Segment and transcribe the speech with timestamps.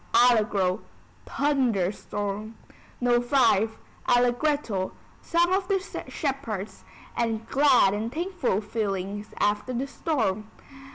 [0.15, 0.81] Allegro:
[1.27, 2.57] Thunder storm.
[2.99, 3.19] No.
[3.19, 3.69] V.
[4.07, 6.83] Allegretto: Song of the Shepherds,
[7.15, 10.47] and glad and thankful feelings after the storm.